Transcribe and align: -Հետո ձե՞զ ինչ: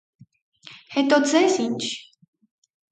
-Հետո 0.95 1.21
ձե՞զ 1.29 1.61
ինչ: 1.69 1.79